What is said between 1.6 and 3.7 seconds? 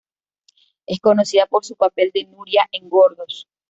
su papel de "Nuria" en Gordos.